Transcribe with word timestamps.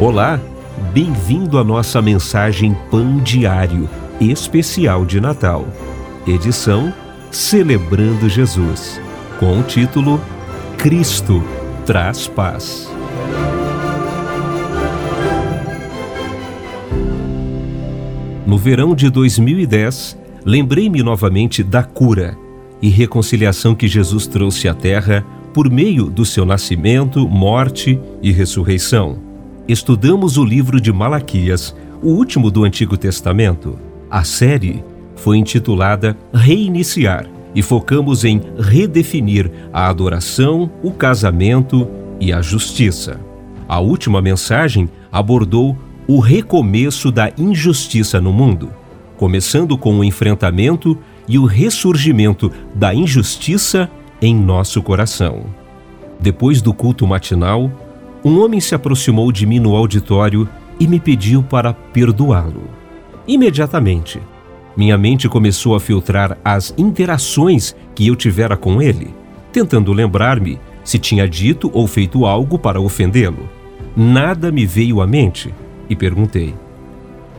Olá, 0.00 0.40
bem-vindo 0.94 1.58
à 1.58 1.62
nossa 1.62 2.00
mensagem 2.00 2.74
Pão 2.90 3.18
Diário, 3.18 3.86
especial 4.18 5.04
de 5.04 5.20
Natal. 5.20 5.68
Edição 6.26 6.90
Celebrando 7.30 8.26
Jesus, 8.26 8.98
com 9.38 9.60
o 9.60 9.62
título 9.62 10.18
Cristo 10.78 11.44
traz 11.84 12.26
paz. 12.26 12.90
No 18.46 18.56
verão 18.56 18.94
de 18.94 19.10
2010, 19.10 20.16
lembrei-me 20.46 21.02
novamente 21.02 21.62
da 21.62 21.82
cura 21.82 22.38
e 22.80 22.88
reconciliação 22.88 23.74
que 23.74 23.86
Jesus 23.86 24.26
trouxe 24.26 24.66
à 24.66 24.72
Terra 24.72 25.26
por 25.52 25.68
meio 25.68 26.06
do 26.06 26.24
seu 26.24 26.46
nascimento, 26.46 27.28
morte 27.28 28.00
e 28.22 28.32
ressurreição. 28.32 29.29
Estudamos 29.70 30.36
o 30.36 30.44
livro 30.44 30.80
de 30.80 30.92
Malaquias, 30.92 31.76
o 32.02 32.08
último 32.08 32.50
do 32.50 32.64
Antigo 32.64 32.96
Testamento. 32.96 33.78
A 34.10 34.24
série 34.24 34.82
foi 35.14 35.36
intitulada 35.36 36.18
Reiniciar 36.34 37.30
e 37.54 37.62
focamos 37.62 38.24
em 38.24 38.42
redefinir 38.58 39.48
a 39.72 39.88
adoração, 39.88 40.68
o 40.82 40.90
casamento 40.90 41.88
e 42.18 42.32
a 42.32 42.42
justiça. 42.42 43.20
A 43.68 43.78
última 43.78 44.20
mensagem 44.20 44.90
abordou 45.12 45.78
o 46.04 46.18
recomeço 46.18 47.12
da 47.12 47.30
injustiça 47.38 48.20
no 48.20 48.32
mundo, 48.32 48.72
começando 49.16 49.78
com 49.78 50.00
o 50.00 50.02
enfrentamento 50.02 50.98
e 51.28 51.38
o 51.38 51.44
ressurgimento 51.44 52.50
da 52.74 52.92
injustiça 52.92 53.88
em 54.20 54.34
nosso 54.34 54.82
coração. 54.82 55.44
Depois 56.18 56.60
do 56.60 56.74
culto 56.74 57.06
matinal, 57.06 57.70
um 58.24 58.40
homem 58.40 58.60
se 58.60 58.74
aproximou 58.74 59.32
de 59.32 59.46
mim 59.46 59.58
no 59.58 59.74
auditório 59.74 60.48
e 60.78 60.86
me 60.86 61.00
pediu 61.00 61.42
para 61.42 61.72
perdoá-lo. 61.72 62.64
Imediatamente, 63.26 64.20
minha 64.76 64.96
mente 64.96 65.28
começou 65.28 65.74
a 65.74 65.80
filtrar 65.80 66.38
as 66.44 66.74
interações 66.76 67.74
que 67.94 68.06
eu 68.06 68.16
tivera 68.16 68.56
com 68.56 68.80
ele, 68.80 69.14
tentando 69.52 69.92
lembrar-me 69.92 70.58
se 70.84 70.98
tinha 70.98 71.28
dito 71.28 71.70
ou 71.72 71.86
feito 71.86 72.24
algo 72.24 72.58
para 72.58 72.80
ofendê-lo. 72.80 73.48
Nada 73.96 74.50
me 74.50 74.64
veio 74.64 75.00
à 75.00 75.06
mente 75.06 75.54
e 75.88 75.96
perguntei: 75.96 76.54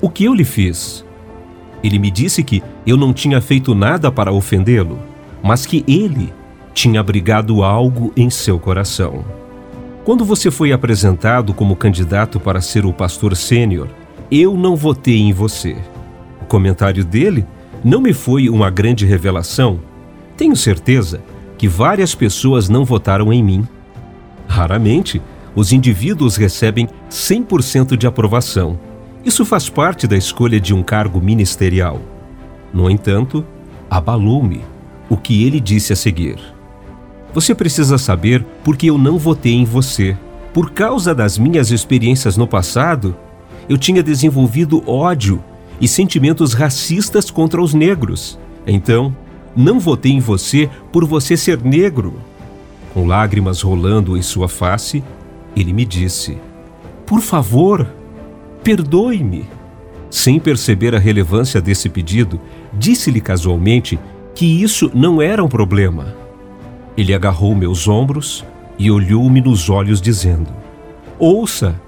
O 0.00 0.10
que 0.10 0.24
eu 0.24 0.34
lhe 0.34 0.44
fiz? 0.44 1.04
Ele 1.82 1.98
me 1.98 2.10
disse 2.10 2.42
que 2.42 2.62
eu 2.86 2.96
não 2.96 3.12
tinha 3.12 3.40
feito 3.40 3.74
nada 3.74 4.12
para 4.12 4.32
ofendê-lo, 4.32 4.98
mas 5.42 5.64
que 5.64 5.84
ele 5.88 6.32
tinha 6.74 7.00
abrigado 7.00 7.62
algo 7.62 8.12
em 8.16 8.28
seu 8.28 8.58
coração. 8.58 9.24
Quando 10.04 10.24
você 10.24 10.50
foi 10.50 10.72
apresentado 10.72 11.52
como 11.52 11.76
candidato 11.76 12.40
para 12.40 12.60
ser 12.60 12.84
o 12.84 12.92
pastor 12.92 13.36
sênior, 13.36 13.88
eu 14.30 14.56
não 14.56 14.76
votei 14.76 15.18
em 15.18 15.32
você. 15.32 15.76
O 16.40 16.46
comentário 16.46 17.04
dele 17.04 17.46
não 17.84 18.00
me 18.00 18.12
foi 18.12 18.48
uma 18.48 18.70
grande 18.70 19.04
revelação. 19.06 19.80
Tenho 20.36 20.56
certeza 20.56 21.20
que 21.58 21.68
várias 21.68 22.14
pessoas 22.14 22.68
não 22.68 22.84
votaram 22.84 23.32
em 23.32 23.42
mim. 23.42 23.68
Raramente, 24.46 25.20
os 25.54 25.72
indivíduos 25.72 26.36
recebem 26.36 26.88
100% 27.10 27.96
de 27.96 28.06
aprovação 28.06 28.78
isso 29.22 29.44
faz 29.44 29.68
parte 29.68 30.06
da 30.06 30.16
escolha 30.16 30.58
de 30.58 30.72
um 30.72 30.82
cargo 30.82 31.20
ministerial. 31.20 32.00
No 32.72 32.88
entanto, 32.88 33.44
abalou-me 33.90 34.62
o 35.10 35.16
que 35.16 35.44
ele 35.44 35.60
disse 35.60 35.92
a 35.92 35.96
seguir. 35.96 36.38
Você 37.32 37.54
precisa 37.54 37.96
saber 37.98 38.44
por 38.64 38.76
que 38.76 38.88
eu 38.88 38.98
não 38.98 39.18
votei 39.18 39.54
em 39.54 39.64
você. 39.64 40.16
Por 40.52 40.70
causa 40.70 41.14
das 41.14 41.38
minhas 41.38 41.70
experiências 41.70 42.36
no 42.36 42.46
passado, 42.46 43.14
eu 43.68 43.78
tinha 43.78 44.02
desenvolvido 44.02 44.82
ódio 44.88 45.42
e 45.80 45.86
sentimentos 45.86 46.52
racistas 46.52 47.30
contra 47.30 47.62
os 47.62 47.72
negros. 47.72 48.38
Então, 48.66 49.14
não 49.54 49.78
votei 49.78 50.12
em 50.12 50.20
você 50.20 50.68
por 50.92 51.04
você 51.04 51.36
ser 51.36 51.62
negro. 51.62 52.14
Com 52.92 53.06
lágrimas 53.06 53.62
rolando 53.62 54.16
em 54.16 54.22
sua 54.22 54.48
face, 54.48 55.02
ele 55.54 55.72
me 55.72 55.84
disse: 55.84 56.36
Por 57.06 57.20
favor, 57.20 57.86
Perdoe-me. 58.62 59.46
Sem 60.10 60.38
perceber 60.38 60.94
a 60.94 60.98
relevância 60.98 61.60
desse 61.60 61.88
pedido, 61.88 62.40
disse-lhe 62.72 63.20
casualmente 63.20 63.98
que 64.34 64.44
isso 64.44 64.90
não 64.94 65.22
era 65.22 65.42
um 65.42 65.48
problema. 65.48 66.14
Ele 66.96 67.14
agarrou 67.14 67.54
meus 67.54 67.86
ombros 67.88 68.44
e 68.78 68.90
olhou-me 68.90 69.40
nos 69.40 69.68
olhos, 69.70 70.00
dizendo: 70.00 70.48
Ouça, 71.18 71.80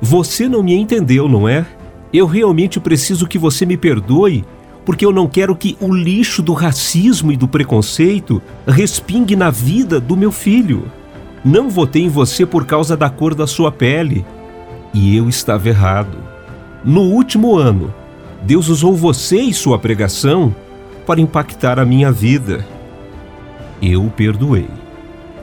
você 0.00 0.48
não 0.48 0.62
me 0.62 0.74
entendeu, 0.74 1.28
não 1.28 1.48
é? 1.48 1.66
Eu 2.12 2.26
realmente 2.26 2.78
preciso 2.78 3.26
que 3.26 3.38
você 3.38 3.66
me 3.66 3.76
perdoe, 3.76 4.44
porque 4.84 5.04
eu 5.04 5.12
não 5.12 5.26
quero 5.26 5.56
que 5.56 5.76
o 5.80 5.92
lixo 5.92 6.42
do 6.42 6.52
racismo 6.52 7.32
e 7.32 7.36
do 7.36 7.48
preconceito 7.48 8.42
respingue 8.66 9.34
na 9.34 9.50
vida 9.50 9.98
do 9.98 10.16
meu 10.16 10.30
filho. 10.30 10.90
Não 11.44 11.68
votei 11.68 12.02
em 12.02 12.08
você 12.08 12.46
por 12.46 12.66
causa 12.66 12.96
da 12.96 13.10
cor 13.10 13.34
da 13.34 13.46
sua 13.46 13.72
pele, 13.72 14.24
e 14.92 15.16
eu 15.16 15.28
estava 15.28 15.68
errado. 15.68 16.18
No 16.84 17.02
último 17.02 17.56
ano, 17.56 17.92
Deus 18.42 18.68
usou 18.68 18.94
você 18.94 19.40
e 19.40 19.54
sua 19.54 19.78
pregação 19.78 20.54
para 21.06 21.20
impactar 21.20 21.78
a 21.78 21.84
minha 21.84 22.12
vida. 22.12 22.66
Eu 23.86 24.06
o 24.06 24.10
perdoei 24.10 24.66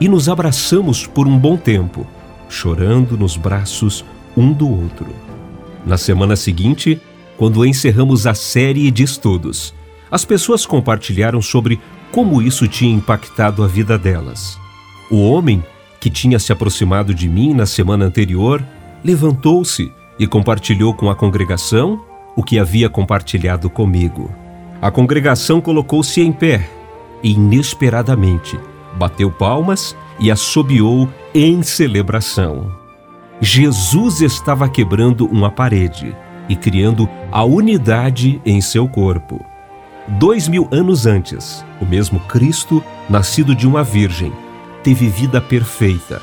e 0.00 0.08
nos 0.08 0.28
abraçamos 0.28 1.06
por 1.06 1.28
um 1.28 1.38
bom 1.38 1.56
tempo, 1.56 2.04
chorando 2.48 3.16
nos 3.16 3.36
braços 3.36 4.04
um 4.36 4.52
do 4.52 4.68
outro. 4.68 5.06
Na 5.86 5.96
semana 5.96 6.34
seguinte, 6.34 7.00
quando 7.38 7.64
encerramos 7.64 8.26
a 8.26 8.34
série 8.34 8.90
de 8.90 9.04
estudos, 9.04 9.72
as 10.10 10.24
pessoas 10.24 10.66
compartilharam 10.66 11.40
sobre 11.40 11.78
como 12.10 12.42
isso 12.42 12.66
tinha 12.66 12.92
impactado 12.92 13.62
a 13.62 13.68
vida 13.68 13.96
delas. 13.96 14.58
O 15.08 15.22
homem 15.22 15.62
que 16.00 16.10
tinha 16.10 16.40
se 16.40 16.52
aproximado 16.52 17.14
de 17.14 17.28
mim 17.28 17.54
na 17.54 17.64
semana 17.64 18.06
anterior 18.06 18.60
levantou-se 19.04 19.92
e 20.18 20.26
compartilhou 20.26 20.92
com 20.94 21.08
a 21.08 21.14
congregação 21.14 22.04
o 22.34 22.42
que 22.42 22.58
havia 22.58 22.88
compartilhado 22.88 23.70
comigo. 23.70 24.32
A 24.80 24.90
congregação 24.90 25.60
colocou-se 25.60 26.20
em 26.20 26.32
pé 26.32 26.68
inesperadamente, 27.22 28.58
bateu 28.96 29.30
palmas 29.30 29.96
e 30.18 30.30
assobiou 30.30 31.08
em 31.34 31.62
celebração. 31.62 32.70
Jesus 33.40 34.20
estava 34.20 34.68
quebrando 34.68 35.26
uma 35.26 35.50
parede 35.50 36.14
e 36.48 36.54
criando 36.54 37.08
a 37.30 37.42
unidade 37.44 38.40
em 38.44 38.60
seu 38.60 38.88
corpo. 38.88 39.44
Dois 40.06 40.48
mil 40.48 40.68
anos 40.70 41.06
antes, 41.06 41.64
o 41.80 41.86
mesmo 41.86 42.20
Cristo, 42.20 42.82
nascido 43.08 43.54
de 43.54 43.66
uma 43.66 43.82
virgem, 43.82 44.32
teve 44.82 45.08
vida 45.08 45.40
perfeita, 45.40 46.20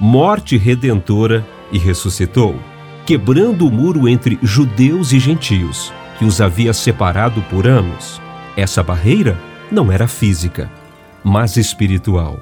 morte 0.00 0.56
redentora 0.56 1.46
e 1.70 1.78
ressuscitou, 1.78 2.56
quebrando 3.04 3.66
o 3.66 3.70
muro 3.70 4.08
entre 4.08 4.38
judeus 4.42 5.12
e 5.12 5.18
gentios, 5.18 5.92
que 6.18 6.24
os 6.24 6.40
havia 6.40 6.72
separado 6.72 7.40
por 7.42 7.66
anos. 7.66 8.20
Essa 8.56 8.82
barreira 8.82 9.38
não 9.70 9.92
era 9.92 10.08
física, 10.08 10.70
mas 11.22 11.56
espiritual. 11.56 12.38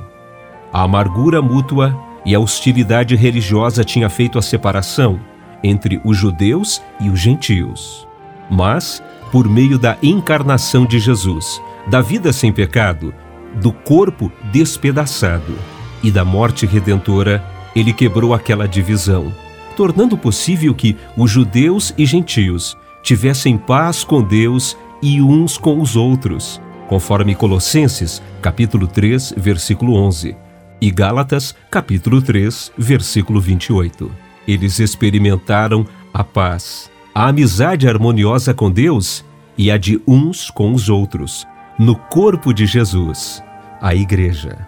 A 0.72 0.82
amargura 0.82 1.40
mútua 1.40 1.96
e 2.24 2.34
a 2.34 2.40
hostilidade 2.40 3.14
religiosa 3.14 3.84
tinha 3.84 4.08
feito 4.08 4.38
a 4.38 4.42
separação 4.42 5.18
entre 5.62 6.00
os 6.04 6.16
judeus 6.16 6.82
e 7.00 7.08
os 7.08 7.18
gentios. 7.18 8.06
Mas, 8.50 9.02
por 9.32 9.48
meio 9.48 9.78
da 9.78 9.96
encarnação 10.02 10.84
de 10.84 10.98
Jesus, 10.98 11.60
da 11.88 12.00
vida 12.00 12.32
sem 12.32 12.52
pecado, 12.52 13.14
do 13.60 13.72
corpo 13.72 14.30
despedaçado 14.52 15.56
e 16.02 16.10
da 16.10 16.24
morte 16.24 16.66
redentora, 16.66 17.44
ele 17.74 17.92
quebrou 17.92 18.34
aquela 18.34 18.66
divisão, 18.66 19.32
tornando 19.76 20.16
possível 20.16 20.74
que 20.74 20.96
os 21.16 21.30
judeus 21.30 21.92
e 21.96 22.06
gentios 22.06 22.76
tivessem 23.02 23.56
paz 23.56 24.02
com 24.02 24.22
Deus 24.22 24.76
e 25.02 25.20
uns 25.20 25.56
com 25.58 25.80
os 25.80 25.94
outros, 25.94 26.60
conforme 26.88 27.34
Colossenses, 27.34 28.22
capítulo 28.40 28.86
3, 28.86 29.34
versículo 29.36 29.94
11, 29.94 30.36
e 30.80 30.90
Gálatas, 30.90 31.54
capítulo 31.70 32.20
3, 32.22 32.72
versículo 32.76 33.40
28. 33.40 34.10
Eles 34.46 34.78
experimentaram 34.78 35.86
a 36.12 36.22
paz, 36.22 36.90
a 37.14 37.28
amizade 37.28 37.88
harmoniosa 37.88 38.54
com 38.54 38.70
Deus 38.70 39.24
e 39.58 39.70
a 39.70 39.76
de 39.76 40.00
uns 40.06 40.50
com 40.50 40.72
os 40.72 40.88
outros, 40.88 41.46
no 41.78 41.96
corpo 41.96 42.52
de 42.52 42.66
Jesus, 42.66 43.42
a 43.80 43.94
Igreja. 43.94 44.66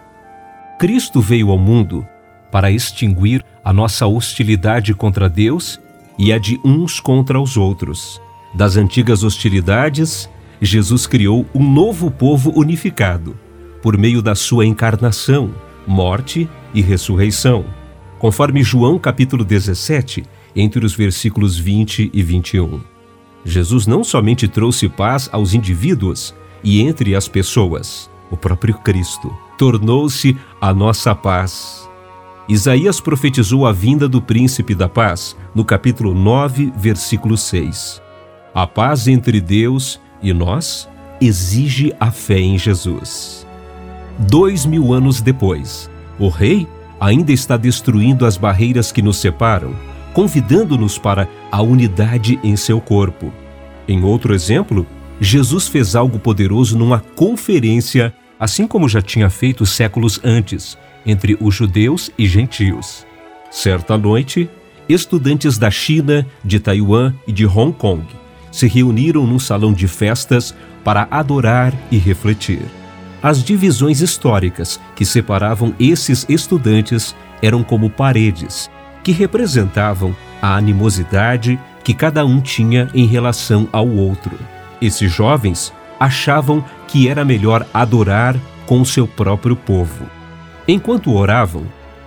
Cristo 0.79 1.21
veio 1.21 1.51
ao 1.51 1.57
mundo 1.57 2.07
para 2.51 2.71
extinguir 2.71 3.45
a 3.63 3.71
nossa 3.71 4.07
hostilidade 4.07 4.93
contra 4.93 5.29
Deus 5.29 5.79
e 6.17 6.33
a 6.33 6.39
de 6.39 6.59
uns 6.65 6.99
contra 6.99 7.39
os 7.39 7.55
outros. 7.55 8.21
Das 8.53 8.75
antigas 8.75 9.23
hostilidades, 9.23 10.29
Jesus 10.61 11.07
criou 11.07 11.45
um 11.53 11.63
novo 11.71 12.11
povo 12.11 12.51
unificado, 12.55 13.37
por 13.81 13.97
meio 13.97 14.21
da 14.21 14.35
sua 14.35 14.65
encarnação, 14.65 15.51
morte 15.87 16.49
e 16.73 16.81
ressurreição. 16.81 17.65
Conforme 18.17 18.61
João 18.61 18.99
capítulo 18.99 19.45
17, 19.45 20.25
entre 20.55 20.85
os 20.85 20.93
versículos 20.93 21.57
20 21.57 22.11
e 22.13 22.23
21. 22.23 22.81
Jesus 23.45 23.87
não 23.87 24.03
somente 24.03 24.47
trouxe 24.47 24.89
paz 24.89 25.29
aos 25.31 25.53
indivíduos 25.53 26.35
e 26.63 26.81
entre 26.81 27.15
as 27.15 27.27
pessoas, 27.27 28.09
o 28.29 28.35
próprio 28.35 28.75
Cristo 28.75 29.33
tornou-se 29.57 30.37
a 30.59 30.73
nossa 30.73 31.15
paz. 31.15 31.87
Isaías 32.47 32.99
profetizou 32.99 33.65
a 33.65 33.71
vinda 33.71 34.09
do 34.09 34.21
príncipe 34.21 34.73
da 34.73 34.89
paz 34.89 35.35
no 35.53 35.63
capítulo 35.63 36.13
9, 36.13 36.73
versículo 36.75 37.37
6. 37.37 38.01
A 38.53 38.65
paz 38.65 39.07
entre 39.07 39.39
Deus 39.39 39.99
e 40.21 40.33
nós 40.33 40.87
exige 41.21 41.93
a 41.99 42.11
fé 42.11 42.39
em 42.39 42.57
Jesus. 42.57 43.45
Dois 44.17 44.65
mil 44.65 44.93
anos 44.93 45.21
depois, 45.21 45.89
o 46.17 46.27
Rei 46.27 46.67
ainda 46.99 47.31
está 47.31 47.55
destruindo 47.55 48.25
as 48.25 48.37
barreiras 48.37 48.91
que 48.91 49.01
nos 49.01 49.17
separam, 49.17 49.73
convidando-nos 50.13 50.97
para 50.97 51.27
a 51.51 51.61
unidade 51.61 52.39
em 52.43 52.55
seu 52.55 52.81
corpo. 52.81 53.31
Em 53.87 54.03
outro 54.03 54.33
exemplo, 54.33 54.85
Jesus 55.21 55.67
fez 55.67 55.95
algo 55.95 56.19
poderoso 56.19 56.77
numa 56.77 56.99
conferência, 56.99 58.13
assim 58.39 58.67
como 58.67 58.89
já 58.89 59.01
tinha 59.01 59.29
feito 59.29 59.65
séculos 59.65 60.19
antes, 60.23 60.77
entre 61.05 61.37
os 61.39 61.55
judeus 61.55 62.11
e 62.17 62.27
gentios. 62.27 63.05
Certa 63.49 63.97
noite, 63.97 64.49
estudantes 64.87 65.57
da 65.57 65.71
China, 65.71 66.25
de 66.43 66.59
Taiwan 66.59 67.13
e 67.25 67.31
de 67.31 67.45
Hong 67.45 67.73
Kong 67.73 68.03
se 68.51 68.67
reuniram 68.67 69.25
num 69.25 69.39
salão 69.39 69.73
de 69.73 69.87
festas 69.87 70.55
para 70.83 71.07
adorar 71.11 71.73
e 71.91 71.97
refletir. 71.97 72.61
As 73.21 73.43
divisões 73.43 74.01
históricas 74.01 74.79
que 74.95 75.05
separavam 75.05 75.73
esses 75.79 76.25
estudantes 76.29 77.15
eram 77.41 77.63
como 77.63 77.89
paredes, 77.89 78.69
que 79.03 79.11
representavam 79.11 80.15
a 80.41 80.55
animosidade 80.55 81.59
que 81.83 81.93
cada 81.93 82.25
um 82.25 82.39
tinha 82.39 82.89
em 82.93 83.05
relação 83.05 83.67
ao 83.71 83.87
outro. 83.87 84.31
Esses 84.81 85.11
jovens 85.11 85.73
achavam 85.99 86.63
que 86.87 87.09
era 87.09 87.25
melhor 87.25 87.65
adorar 87.73 88.35
com 88.65 88.79
o 88.79 88.85
seu 88.85 89.07
próprio 89.07 89.55
povo. 89.55 90.05
Enquanto 90.67 91.13
oravam, 91.13 91.63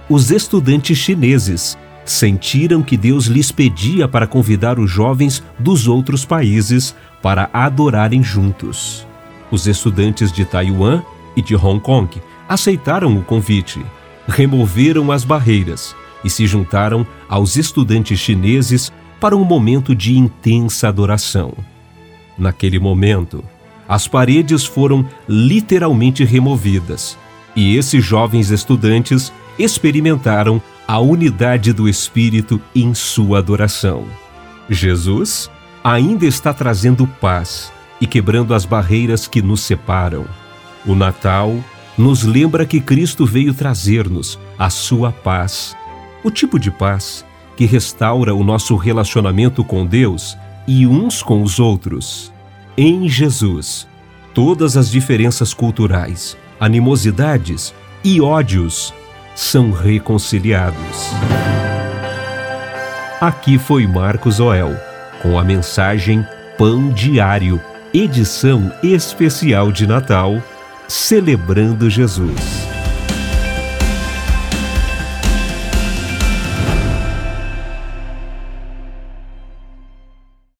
os 0.08 0.30
estudantes 0.30 0.96
chineses 0.96 1.76
sentiram 2.04 2.82
que 2.82 2.96
Deus 2.96 3.26
lhes 3.26 3.50
pedia 3.50 4.08
para 4.08 4.26
convidar 4.26 4.78
os 4.78 4.90
jovens 4.90 5.42
dos 5.58 5.86
outros 5.86 6.24
países 6.24 6.94
para 7.22 7.48
adorarem 7.52 8.22
juntos. 8.22 9.06
Os 9.50 9.66
estudantes 9.66 10.32
de 10.32 10.44
Taiwan 10.44 11.02
e 11.36 11.42
de 11.42 11.54
Hong 11.54 11.80
Kong 11.80 12.08
aceitaram 12.48 13.16
o 13.16 13.22
convite, 13.22 13.80
removeram 14.26 15.12
as 15.12 15.24
barreiras 15.24 15.94
e 16.24 16.30
se 16.30 16.46
juntaram 16.46 17.06
aos 17.28 17.56
estudantes 17.56 18.18
chineses 18.18 18.92
para 19.20 19.36
um 19.36 19.44
momento 19.44 19.94
de 19.94 20.16
intensa 20.18 20.88
adoração. 20.88 21.54
Naquele 22.36 22.78
momento, 22.78 23.44
as 23.88 24.08
paredes 24.08 24.64
foram 24.64 25.06
literalmente 25.28 26.24
removidas 26.24 27.16
e 27.54 27.76
esses 27.76 28.04
jovens 28.04 28.50
estudantes 28.50 29.32
experimentaram 29.58 30.60
a 30.86 30.98
unidade 30.98 31.72
do 31.72 31.88
Espírito 31.88 32.60
em 32.74 32.94
sua 32.94 33.38
adoração. 33.38 34.06
Jesus 34.68 35.50
ainda 35.82 36.26
está 36.26 36.52
trazendo 36.52 37.06
paz 37.06 37.72
e 38.00 38.06
quebrando 38.06 38.54
as 38.54 38.64
barreiras 38.64 39.26
que 39.26 39.40
nos 39.42 39.60
separam. 39.60 40.26
O 40.84 40.94
Natal 40.94 41.54
nos 41.96 42.24
lembra 42.24 42.66
que 42.66 42.80
Cristo 42.80 43.24
veio 43.24 43.54
trazer-nos 43.54 44.38
a 44.58 44.70
sua 44.70 45.12
paz, 45.12 45.76
o 46.24 46.30
tipo 46.30 46.58
de 46.58 46.70
paz 46.70 47.24
que 47.56 47.64
restaura 47.64 48.34
o 48.34 48.42
nosso 48.42 48.76
relacionamento 48.76 49.62
com 49.62 49.86
Deus 49.86 50.36
e 50.66 50.86
uns 50.86 51.22
com 51.22 51.42
os 51.42 51.60
outros. 51.60 52.32
Em 52.76 53.08
Jesus, 53.08 53.86
todas 54.32 54.76
as 54.76 54.90
diferenças 54.90 55.52
culturais, 55.52 56.36
animosidades 56.58 57.74
e 58.02 58.20
ódios 58.20 58.92
são 59.34 59.70
reconciliados. 59.70 61.10
Aqui 63.20 63.58
foi 63.58 63.86
Marcos 63.86 64.40
Oel, 64.40 64.74
com 65.20 65.38
a 65.38 65.44
mensagem 65.44 66.26
Pão 66.58 66.90
Diário 66.90 67.60
edição 67.94 68.72
especial 68.82 69.70
de 69.70 69.86
Natal, 69.86 70.42
celebrando 70.88 71.90
Jesus. 71.90 72.61